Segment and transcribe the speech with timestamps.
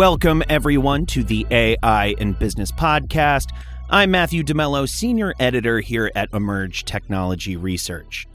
[0.00, 3.50] Welcome, everyone, to the AI and Business Podcast.
[3.90, 8.26] I'm Matthew DeMello, Senior Editor here at Emerj Technology Research.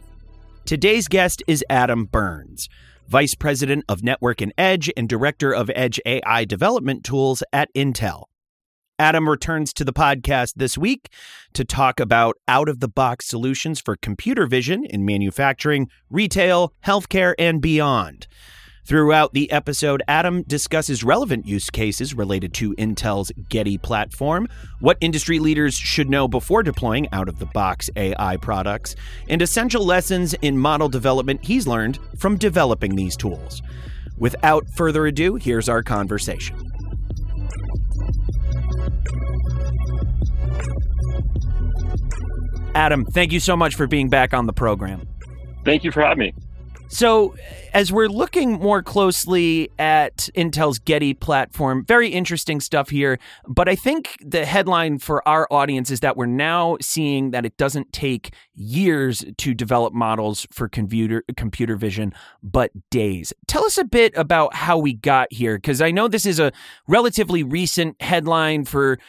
[0.66, 2.70] Today's guest is Adam Burns,
[3.08, 8.26] Vice President of Network and Edge and Director of Edge AI Development Tools at Intel.
[9.00, 11.10] Adam returns to the podcast this week
[11.54, 17.34] to talk about out of the box solutions for computer vision in manufacturing, retail, healthcare,
[17.40, 18.28] and beyond.
[18.88, 24.48] Throughout the episode, Adam discusses relevant use cases related to Intel's Geti platform,
[24.80, 28.96] what industry leaders should know before deploying out of the box AI products,
[29.28, 33.64] and essential lessons in model development he's learned from developing these tools.
[34.20, 36.56] Without further ado, here's our conversation.
[42.76, 45.08] Adam, thank you so much for being back on the program.
[45.64, 46.45] Thank you for having me.
[46.88, 47.36] So,
[47.74, 53.20] as we're looking more closely at Intel's Geti platform, very interesting stuff here.
[53.46, 57.58] But I think the headline for our audience is that we're now seeing that it
[57.58, 63.34] doesn't take years to develop models for computer computer vision, but days.
[63.48, 66.54] Tell us a bit about how we got here, because I know this is a
[66.88, 69.00] relatively recent headline for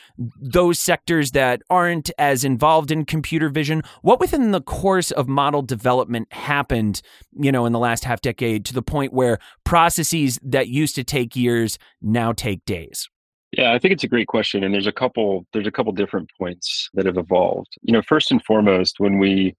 [0.41, 3.83] those sectors that aren't as involved in computer vision.
[4.03, 7.01] What within the course of model development happened,
[7.39, 11.05] you know, in the last half decade to the point where processes that used to
[11.05, 13.09] take years now take days?
[13.53, 16.31] Yeah, I think it's a great question, and there's a couple there's a couple different
[16.39, 17.77] points that have evolved.
[17.83, 19.57] You know, first and foremost, when we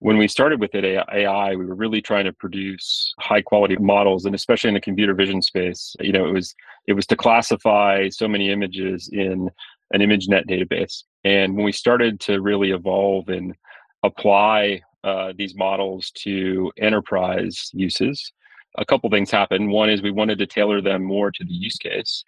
[0.00, 4.26] when we started with it AI, we were really trying to produce high quality models,
[4.26, 6.54] and especially in the computer vision space, you know, it was
[6.86, 9.50] it was to classify so many images in
[9.92, 11.04] an ImageNet database.
[11.24, 13.54] And when we started to really evolve and
[14.02, 18.32] apply uh, these models to enterprise uses,
[18.76, 19.70] a couple things happened.
[19.70, 22.24] One is we wanted to tailor them more to the use case.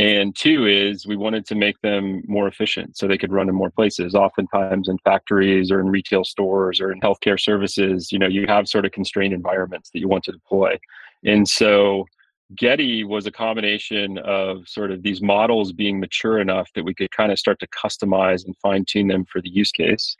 [0.00, 3.54] And two is we wanted to make them more efficient so they could run in
[3.54, 4.14] more places.
[4.14, 8.68] Oftentimes in factories or in retail stores or in healthcare services, you know, you have
[8.68, 10.78] sort of constrained environments that you want to deploy.
[11.24, 12.06] And so
[12.54, 17.10] Geti was a combination of sort of these models being mature enough that we could
[17.10, 20.16] kind of start to customize and fine tune them for the use case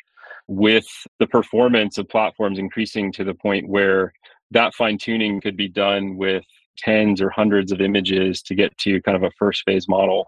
[0.49, 0.87] with
[1.19, 4.13] the performance of platforms increasing to the point where
[4.51, 6.45] that fine tuning could be done with
[6.79, 10.27] tens or hundreds of images to get to kind of a first phase model.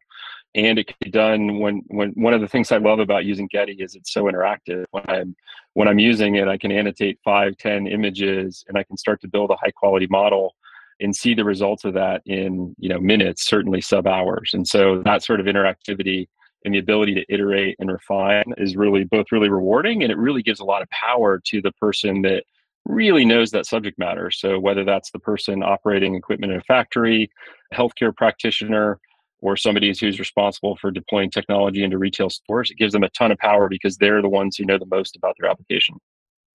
[0.54, 3.48] And it can be done when when one of the things i love about using
[3.48, 4.84] geti is it's so interactive.
[4.90, 5.36] When i'm
[5.74, 9.28] when i'm using it i can annotate five ten images and i can start to
[9.28, 10.56] build a high quality model
[10.98, 15.00] and see the results of that in you know minutes certainly sub hours and so
[15.04, 16.26] that sort of interactivity
[16.64, 20.42] and the ability to iterate and refine is really both really rewarding and it really
[20.42, 22.44] gives a lot of power to the person that
[22.86, 24.30] really knows that subject matter.
[24.30, 27.30] So whether that's the person operating equipment in a factory,
[27.72, 28.98] healthcare practitioner,
[29.42, 33.32] or somebody who's responsible for deploying technology into retail stores, it gives them a ton
[33.32, 35.96] of power because they're the ones who know the most about their application.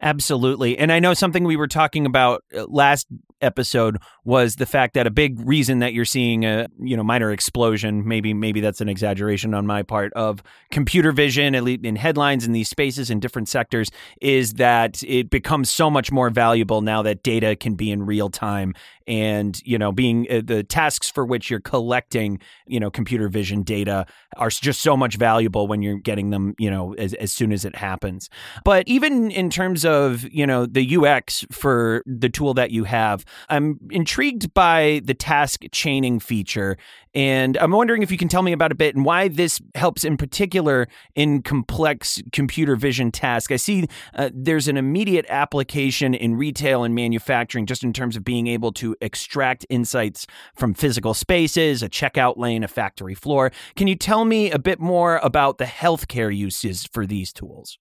[0.02, 0.78] Absolutely.
[0.78, 3.08] And I know something we were talking about uh, last
[3.42, 7.32] episode was the fact that a big reason that you're seeing a you know minor
[7.32, 10.42] explosion maybe maybe that's an exaggeration on my part of
[10.72, 13.90] computer vision at least in headlines in these spaces in different sectors
[14.22, 18.30] is that it becomes so much more valuable now that data can be in real
[18.30, 18.74] time.
[19.08, 23.62] And you know being uh, the tasks for which you're collecting you know computer vision
[23.62, 24.08] data
[24.38, 27.66] are just so much valuable when you're getting them you know as, as soon as
[27.66, 28.30] it happens.
[28.64, 33.25] But even in terms of you know the ux for the tool that you have
[33.50, 36.78] I'm intrigued by the task chaining feature,
[37.14, 40.04] and I'm wondering if you can tell me about a bit and why this helps
[40.04, 43.52] in particular in complex computer vision tasks.
[43.52, 48.26] I see uh, there's an immediate application in retail and manufacturing just in terms of
[48.26, 53.52] being able to extract insights from physical spaces, a checkout lane, a factory floor.
[53.76, 57.78] Can you tell me a bit more about the healthcare uses for these tools?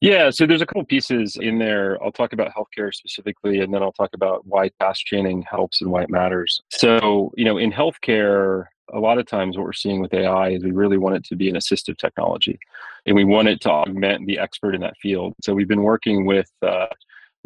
[0.00, 2.02] Yeah, so there's a couple pieces in there.
[2.02, 5.90] I'll talk about healthcare specifically, and then I'll talk about why task chaining helps and
[5.90, 6.60] why it matters.
[6.70, 10.62] So, you know, in healthcare, a lot of times what we're seeing with AI is
[10.62, 12.58] we really want it to be an assistive technology,
[13.06, 15.34] and we want it to augment the expert in that field.
[15.42, 16.86] So we've been working with uh,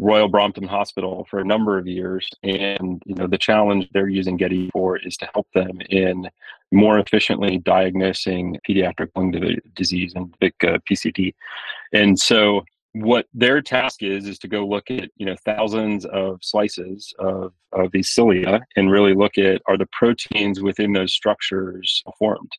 [0.01, 4.37] Royal Brompton Hospital for a number of years, and you know the challenge they're using
[4.37, 6.29] Getty for is to help them in
[6.73, 9.35] more efficiently diagnosing pediatric lung
[9.77, 11.35] disease and uh, PCD.
[11.93, 16.39] And so what their task is is to go look at you know thousands of
[16.43, 22.03] slices of, of these cilia and really look at are the proteins within those structures
[22.19, 22.51] formed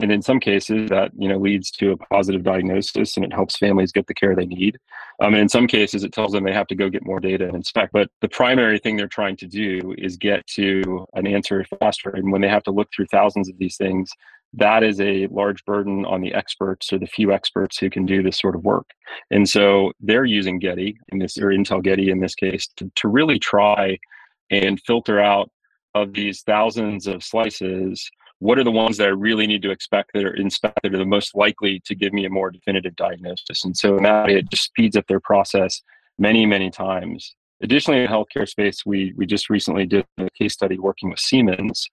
[0.00, 3.56] And in some cases, that you know leads to a positive diagnosis, and it helps
[3.56, 4.78] families get the care they need.
[5.20, 7.46] Um, and in some cases, it tells them they have to go get more data
[7.46, 7.92] and inspect.
[7.92, 12.10] But the primary thing they're trying to do is get to an answer faster.
[12.10, 14.10] And when they have to look through thousands of these things,
[14.54, 18.22] that is a large burden on the experts or the few experts who can do
[18.22, 18.86] this sort of work.
[19.30, 23.08] And so they're using Geti in this, or Intel Geti in this case, to, to
[23.08, 23.98] really try
[24.50, 25.50] and filter out
[25.94, 28.10] of these thousands of slices
[28.40, 30.98] what are the ones that I really need to expect that are inspect that are
[30.98, 33.64] the most likely to give me a more definitive diagnosis.
[33.64, 35.82] And so that it just speeds up their process
[36.18, 37.34] many, many times.
[37.62, 41.18] Additionally, in the healthcare space, we we just recently did a case study working with
[41.18, 41.90] Siemens,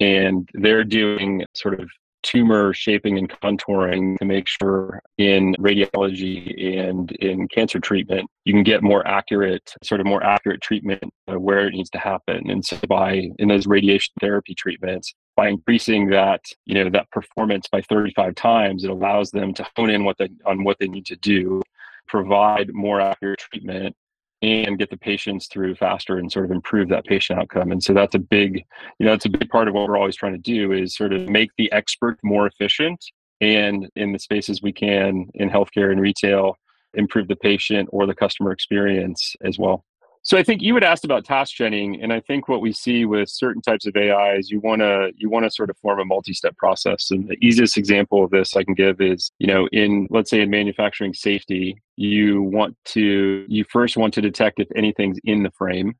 [0.00, 1.88] and they're doing sort of
[2.26, 8.64] tumor shaping and contouring to make sure in radiology and in cancer treatment you can
[8.64, 12.50] get more accurate sort of more accurate treatment where it needs to happen.
[12.50, 17.68] And so by in those radiation therapy treatments by increasing that you know that performance
[17.70, 21.06] by 35 times it allows them to hone in what they on what they need
[21.06, 21.62] to do
[22.08, 23.94] provide more accurate treatment
[24.42, 27.72] and get the patients through faster and sort of improve that patient outcome.
[27.72, 28.64] And so that's a big
[28.98, 31.12] you know that's a big part of what we're always trying to do is sort
[31.12, 33.02] of make the expert more efficient
[33.40, 36.56] and in the spaces we can in healthcare and retail
[36.94, 39.84] improve the patient or the customer experience as well
[40.26, 43.04] so I think you had asked about task chaining, and I think what we see
[43.04, 46.00] with certain types of AI is you want to you want to sort of form
[46.00, 47.12] a multi-step process.
[47.12, 50.40] And the easiest example of this I can give is, you know, in let's say
[50.40, 55.52] in manufacturing safety, you want to you first want to detect if anything's in the
[55.52, 55.94] frame.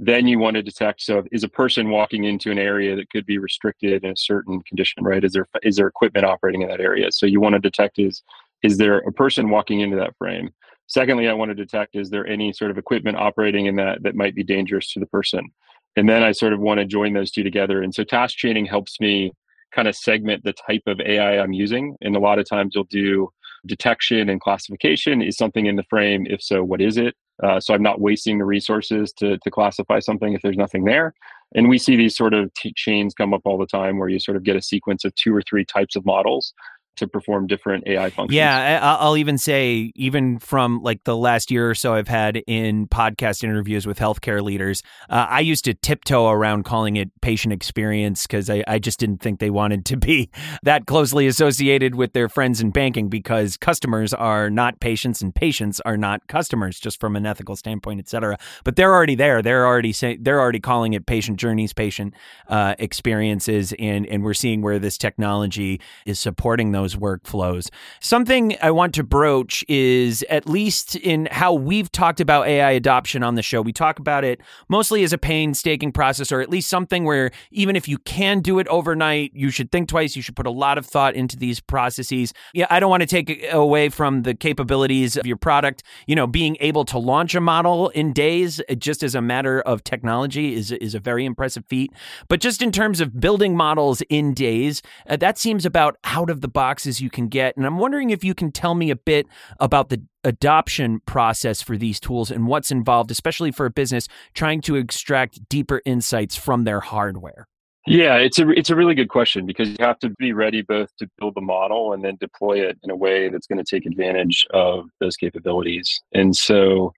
[0.00, 3.24] Then you want to detect so is a person walking into an area that could
[3.24, 5.22] be restricted in a certain condition, right?
[5.22, 7.12] Is there is there equipment operating in that area?
[7.12, 8.24] So you want to detect is
[8.64, 10.50] is there a person walking into that frame?
[10.90, 14.16] Secondly, I want to detect is there any sort of equipment operating in that that
[14.16, 15.48] might be dangerous to the person?
[15.94, 17.80] And then I sort of want to join those two together.
[17.80, 19.32] And so task chaining helps me
[19.72, 21.96] kind of segment the type of AI I'm using.
[22.00, 23.28] And a lot of times you'll do
[23.66, 25.22] detection and classification.
[25.22, 26.26] Is something in the frame?
[26.28, 27.14] If so, what is it?
[27.40, 31.14] Uh, so I'm not wasting the resources to, to classify something if there's nothing there.
[31.54, 34.18] And we see these sort of t- chains come up all the time where you
[34.18, 36.52] sort of get a sequence of two or three types of models
[37.00, 38.36] to perform different AI functions.
[38.36, 42.86] Yeah, I'll even say, even from like the last year or so I've had in
[42.86, 48.26] podcast interviews with healthcare leaders, uh, I used to tiptoe around calling it patient experience
[48.26, 50.30] because I, I just didn't think they wanted to be
[50.62, 55.80] that closely associated with their friends in banking because customers are not patients and patients
[55.80, 58.38] are not customers, just from an ethical standpoint, et cetera.
[58.64, 59.42] But they're already there.
[59.42, 62.14] They're already say, they're already calling it patient journeys, patient
[62.48, 67.68] uh, experiences, and and we're seeing where this technology is supporting those those workflows.
[68.00, 73.22] Something I want to broach is at least in how we've talked about AI adoption
[73.22, 73.62] on the show.
[73.62, 77.76] We talk about it mostly as a painstaking process, or at least something where even
[77.76, 80.16] if you can do it overnight, you should think twice.
[80.16, 82.32] You should put a lot of thought into these processes.
[82.54, 85.82] Yeah, I don't want to take away from the capabilities of your product.
[86.06, 89.84] You know, being able to launch a model in days just as a matter of
[89.84, 91.92] technology is is a very impressive feat.
[92.28, 96.40] But just in terms of building models in days, uh, that seems about out of
[96.40, 97.56] the box boxes you can get.
[97.56, 99.26] And I'm wondering if you can tell me a bit
[99.58, 104.60] about the adoption process for these tools and what's involved, especially for a business trying
[104.60, 107.48] to extract deeper insights from their hardware.
[107.88, 110.94] Yeah, it's a it's a really good question because you have to be ready both
[110.98, 113.84] to build the model and then deploy it in a way that's going to take
[113.84, 116.00] advantage of those capabilities.
[116.12, 116.92] And so,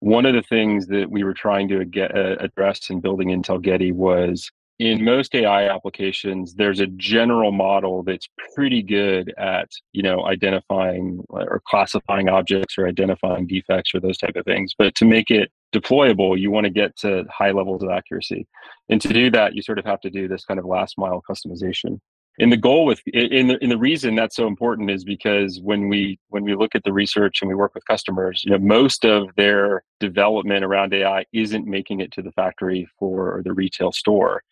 [0.00, 3.62] one of the things that we were trying to get uh, address in building Intel
[3.62, 4.50] Geti was
[4.82, 11.22] in most AI applications, there's a general model that's pretty good at, you know, identifying
[11.28, 14.74] or classifying objects or identifying defects or those type of things.
[14.76, 18.48] But to make it deployable, you want to get to high levels of accuracy.
[18.88, 21.22] And to do that, you sort of have to do this kind of last mile
[21.30, 22.00] customization.
[22.38, 25.88] And the goal with in the, in the reason that's so important is because when
[25.88, 29.04] we when we look at the research and we work with customers, you know, most
[29.04, 34.42] of their development around AI isn't making it to the factory for the retail store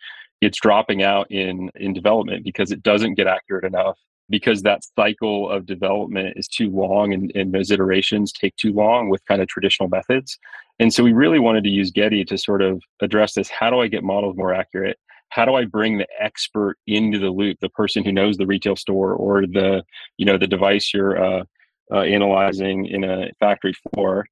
[0.40, 5.50] it's dropping out in in development because it doesn't get accurate enough because that cycle
[5.50, 9.48] of development is too long and, and those iterations take too long with kind of
[9.48, 10.38] traditional methods.
[10.78, 13.80] And so we really wanted to use geti to sort of address this how do
[13.80, 14.98] i get models more accurate?
[15.30, 18.76] How do i bring the expert into the loop the person who knows the retail
[18.76, 19.82] store or the
[20.16, 21.44] you know the device you're uh,
[21.92, 24.24] uh, analyzing in a factory floor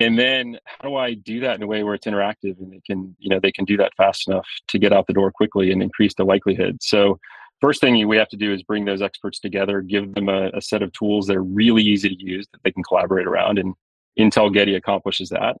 [0.00, 2.80] and then how do i do that in a way where it's interactive and they
[2.86, 5.70] can you know they can do that fast enough to get out the door quickly
[5.70, 7.18] and increase the likelihood so
[7.60, 10.60] first thing we have to do is bring those experts together give them a, a
[10.60, 13.74] set of tools that are really easy to use that they can collaborate around and
[14.18, 15.56] intel geti accomplishes that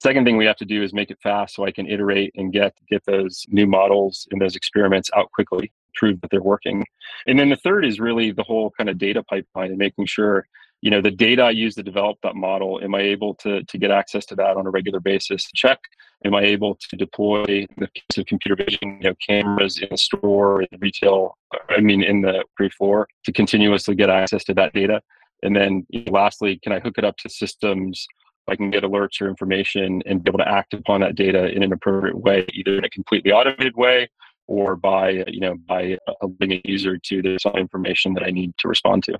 [0.00, 2.52] second thing we have to do is make it fast so i can iterate and
[2.52, 6.84] get get those new models and those experiments out quickly prove that they're working.
[7.26, 10.46] And then the third is really the whole kind of data pipeline and making sure
[10.80, 13.78] you know the data i use to develop that model am i able to, to
[13.78, 15.78] get access to that on a regular basis check?
[16.24, 19.98] Am i able to deploy the piece of computer vision you know cameras in the
[19.98, 24.54] store in retail uh, i mean in the pre floor to continuously get access to
[24.54, 25.00] that data?
[25.44, 28.06] And then you know, lastly can i hook it up to systems?
[28.48, 31.62] I can get alerts or information and be able to act upon that data in
[31.62, 34.08] an appropriate way, either in a completely automated way
[34.48, 38.68] or by you know by allowing a user to some information that I need to
[38.68, 39.16] respond to.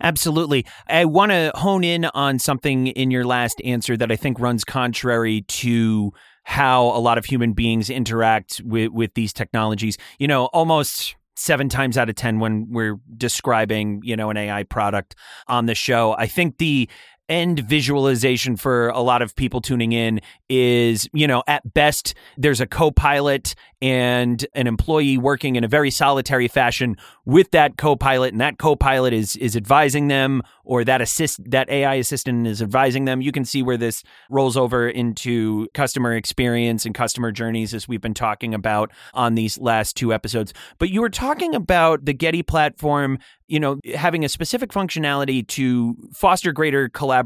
[0.00, 0.66] Absolutely.
[0.88, 4.64] I want to hone in on something in your last answer that I think runs
[4.64, 6.12] contrary to
[6.44, 9.98] how a lot of human beings interact with, with these technologies.
[10.18, 14.62] You know, almost seven times out of 10 when we're describing, you know, an AI
[14.64, 15.16] product
[15.48, 16.88] on the show, I think the
[17.30, 22.60] end visualization for a lot of people tuning in is, you know, at best, there's
[22.60, 28.32] a co pilot and an employee working in a very solitary fashion with that co-pilot
[28.32, 33.06] and that co-pilot is is advising them or that assist that AI assistant is advising
[33.06, 33.20] them.
[33.20, 38.00] You can see where this rolls over into customer experience and customer journeys as we've
[38.00, 40.52] been talking about on these last two episodes.
[40.78, 43.18] But you were talking about the Geti platform
[43.50, 47.19] you know, having a specific functionality to foster greater collaboration,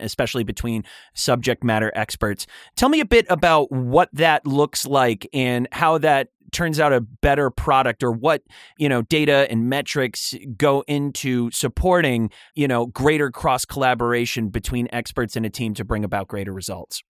[0.00, 2.46] especially between subject matter experts.
[2.76, 7.00] Tell me a bit about what that looks like and how that turns out a
[7.00, 8.42] better product or what
[8.78, 15.36] you know data and metrics go into supporting you know greater cross collaboration between experts
[15.36, 17.02] in a team to bring about greater results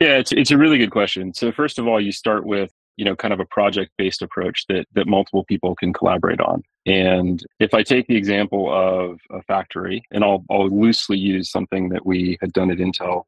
[0.00, 3.04] yeah it's, it's a really good question so first of all you start with you
[3.04, 6.62] know kind of a project based approach that that multiple people can collaborate on.
[6.86, 11.88] And if i take the example of a factory and i'll, I'll loosely use something
[11.90, 13.24] that we had done at intel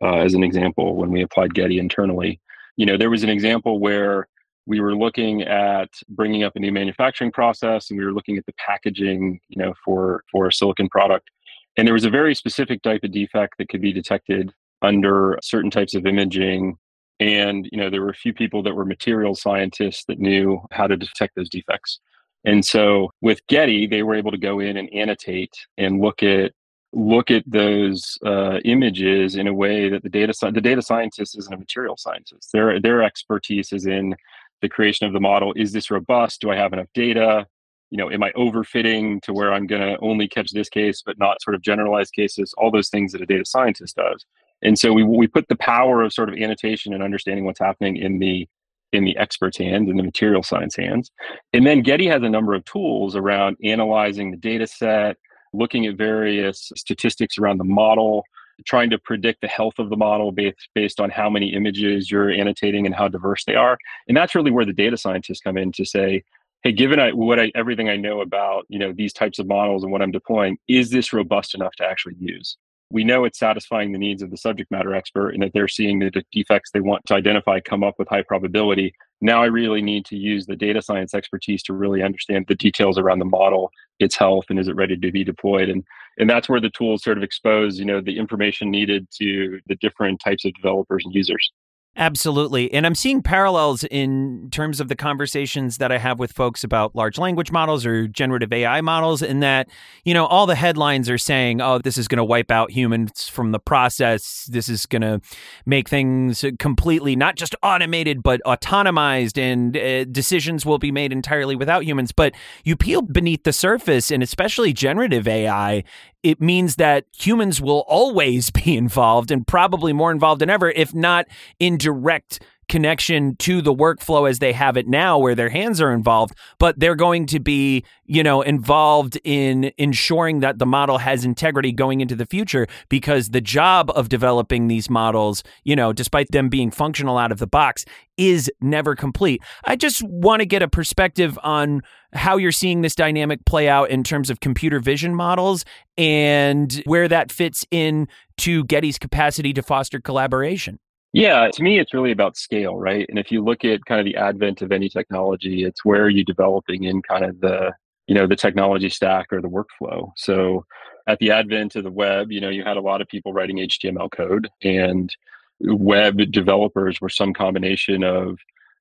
[0.00, 2.40] uh, as an example when we applied geti internally
[2.76, 4.26] you know there was an example where
[4.66, 8.46] we were looking at bringing up a new manufacturing process and we were looking at
[8.46, 11.30] the packaging you know for for a silicon product.
[11.76, 14.52] And there was a very specific type of defect that could be detected
[14.82, 16.76] under certain types of imaging
[17.22, 20.86] and you know there were a few people that were material scientists that knew how
[20.86, 22.00] to detect those defects
[22.44, 26.52] and so with geti they were able to go in and annotate and look at
[26.92, 31.52] look at those uh, images in a way that the data the data scientist isn't
[31.52, 32.50] a material scientist.
[32.52, 34.14] Their their expertise is in
[34.60, 35.52] the creation of the model.
[35.56, 36.40] Is this robust?
[36.40, 37.46] Do I have enough data?
[37.90, 41.18] You know, am I overfitting to where I'm going to only catch this case but
[41.18, 42.54] not sort of generalized cases?
[42.56, 44.24] All those things that a data scientist does.
[44.62, 47.96] And so we we put the power of sort of annotation and understanding what's happening
[47.96, 48.48] in the
[48.92, 51.10] in the expert's hands, in the material science hands.
[51.52, 55.16] And then Geti has a number of tools around analyzing the data set,
[55.52, 58.24] looking at various statistics around the model,
[58.66, 62.30] trying to predict the health of the model based, based on how many images you're
[62.30, 63.78] annotating and how diverse they are.
[64.08, 66.22] And that's really where the data scientists come in to say,
[66.62, 69.82] hey, given I, what I, everything I know about you know these types of models
[69.82, 72.56] and what I'm deploying, is this robust enough to actually use?
[72.92, 75.98] We know it's satisfying the needs of the subject matter expert and that they're seeing
[75.98, 78.94] the defects they want to identify come up with high probability.
[79.22, 82.98] Now I really need to use the data science expertise to really understand the details
[82.98, 85.70] around the model, its health, and is it ready to be deployed?
[85.70, 85.84] And
[86.18, 89.76] and that's where the tools sort of expose, you know, the information needed to the
[89.76, 91.50] different types of developers and users.
[91.94, 92.72] Absolutely.
[92.72, 96.96] And I'm seeing parallels in terms of the conversations that I have with folks about
[96.96, 99.68] large language models or generative AI models, in that,
[100.02, 103.28] you know, all the headlines are saying, oh, this is going to wipe out humans
[103.28, 104.48] from the process.
[104.50, 105.20] This is going to
[105.66, 111.54] make things completely not just automated, but autonomized, and uh, decisions will be made entirely
[111.54, 112.10] without humans.
[112.10, 112.34] But
[112.64, 115.84] you peel beneath the surface, and especially generative AI,
[116.22, 120.94] it means that humans will always be involved and probably more involved than ever, if
[120.94, 121.26] not
[121.58, 125.92] in direct connection to the workflow as they have it now where their hands are
[125.92, 131.24] involved but they're going to be you know involved in ensuring that the model has
[131.24, 136.30] integrity going into the future because the job of developing these models you know despite
[136.30, 137.84] them being functional out of the box
[138.16, 139.42] is never complete.
[139.64, 143.90] I just want to get a perspective on how you're seeing this dynamic play out
[143.90, 145.64] in terms of computer vision models
[145.96, 150.78] and where that fits in to Geti's capacity to foster collaboration
[151.12, 153.06] yeah, to me, it's really about scale, right?
[153.08, 156.08] And if you look at kind of the advent of any technology, it's where are
[156.08, 157.72] you developing in kind of the,
[158.06, 160.10] you know, the technology stack or the workflow.
[160.16, 160.64] So
[161.06, 163.58] at the advent of the web, you know, you had a lot of people writing
[163.58, 165.14] HTML code and
[165.60, 168.38] web developers were some combination of,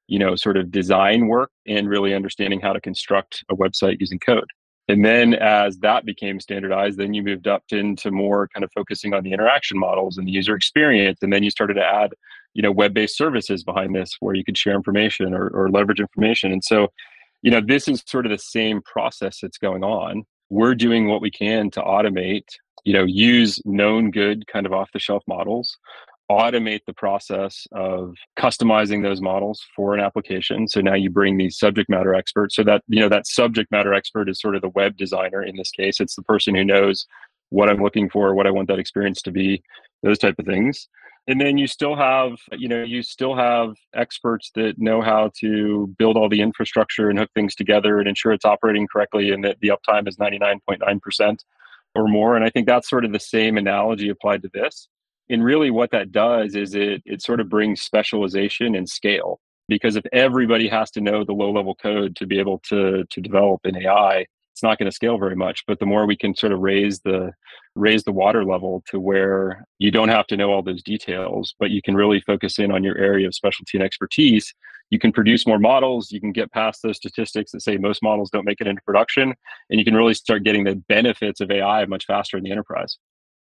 [0.08, 4.20] you know, sort of design work and really understanding how to construct a website using
[4.20, 4.50] code.
[4.88, 9.14] And then as that became standardized, then you moved up into more kind of focusing
[9.14, 11.20] on the interaction models and the user experience.
[11.22, 12.14] And then you started to add,
[12.54, 16.52] you know, web-based services behind this where you could share information or, or leverage information.
[16.52, 16.90] And so
[17.42, 20.24] you know, this is sort of the same process that's going on.
[20.50, 22.46] We're doing what we can to automate,
[22.84, 25.78] you know, use known good kind of off the shelf models,
[26.32, 30.68] automate the process of customizing those models for an application.
[30.68, 32.56] So now you bring these subject matter experts.
[32.56, 35.56] So that, you know, that subject matter expert is sort of the web designer in
[35.56, 36.00] this case.
[36.00, 37.06] It's the person who knows
[37.50, 39.62] what I'm looking for, what I want that experience to be,
[40.04, 40.88] those type of things
[41.28, 45.94] and then you still have you know you still have experts that know how to
[45.98, 49.58] build all the infrastructure and hook things together and ensure it's operating correctly and that
[49.62, 51.38] the uptime is 99.9%
[51.96, 54.88] or more and i think that's sort of the same analogy applied to this
[55.32, 59.96] and really what that does is it it sort of brings specialization and scale because
[59.96, 63.62] if everybody has to know the low level code to be able to to develop
[63.64, 65.64] an ai it's not going to scale very much.
[65.66, 67.32] But the more we can sort of raise the
[67.76, 71.72] raise the water level to where you don't have to know all those details but
[71.72, 74.54] you can really focus in on your area of specialty and expertise
[74.90, 78.30] you can produce more models you can get past those statistics that say most models
[78.30, 79.34] don't make it into production
[79.70, 82.98] and you can really start getting the benefits of ai much faster in the enterprise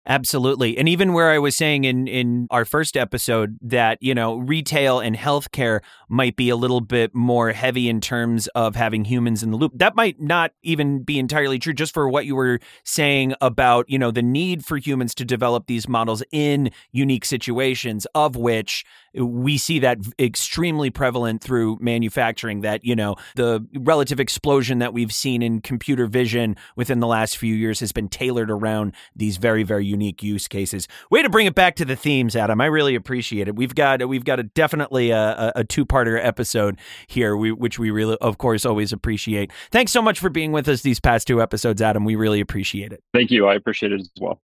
[0.07, 0.79] Absolutely.
[0.79, 4.99] And even where I was saying in, in our first episode that, you know, retail
[4.99, 9.51] and healthcare might be a little bit more heavy in terms of having humans in
[9.51, 13.35] the loop, that might not even be entirely true just for what you were saying
[13.41, 18.35] about, you know, the need for humans to develop these models in unique situations, of
[18.35, 24.93] which we see that extremely prevalent through manufacturing that you know the relative explosion that
[24.93, 29.37] we've seen in computer vision within the last few years has been tailored around these
[29.37, 30.87] very very unique use cases.
[31.09, 32.61] Way to bring it back to the themes adam.
[32.61, 33.55] I really appreciate it.
[33.55, 38.37] We've got we've got a definitely a, a two-parter episode here which we really of
[38.37, 39.51] course always appreciate.
[39.71, 42.05] Thanks so much for being with us these past two episodes adam.
[42.05, 43.03] We really appreciate it.
[43.13, 43.47] Thank you.
[43.47, 44.41] I appreciate it as well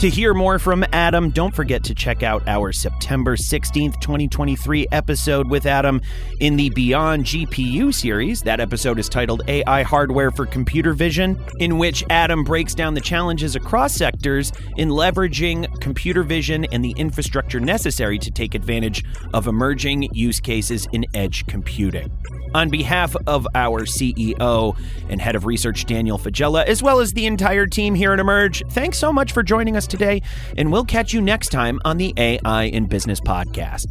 [0.00, 5.50] To hear more from Adam, don't forget to check out our September 16th, 2023 episode
[5.50, 6.00] with Adam
[6.40, 8.40] in the Beyond GPU series.
[8.40, 13.02] That episode is titled AI Hardware for Computer Vision, in which Adam breaks down the
[13.02, 19.48] challenges across sectors in leveraging computer vision and the infrastructure necessary to take advantage of
[19.48, 22.10] emerging use cases in edge computing.
[22.52, 24.76] On behalf of our CEO
[25.08, 28.68] and head of research, Daniel Faggella, as well as the entire team here at Emerj,
[28.72, 30.22] thanks so much for joining us today,
[30.56, 33.86] and we'll catch you next time on the AI in Business podcast.